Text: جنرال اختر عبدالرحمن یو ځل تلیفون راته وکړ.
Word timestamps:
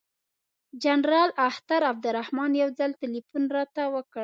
جنرال 0.83 1.29
اختر 1.47 1.81
عبدالرحمن 1.91 2.51
یو 2.61 2.69
ځل 2.79 2.91
تلیفون 3.01 3.43
راته 3.55 3.83
وکړ. 3.93 4.19